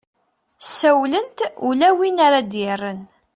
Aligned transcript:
ssawlent 0.65 1.37
ula 1.69 1.89
win 1.97 2.17
ara 2.25 2.37
ad-yerren 2.41 2.99